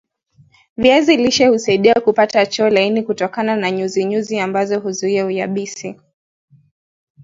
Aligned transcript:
viazi 0.77 1.17
lishe 1.17 1.47
husaidia 1.47 1.95
kupata 2.01 2.45
choo 2.45 2.69
laini 2.69 3.03
kutokana 3.03 3.55
na 3.55 3.71
nyuzinyuzi 3.71 4.39
ambazo 4.39 4.79
huzuia 4.79 5.25
uyabisi 5.25 5.97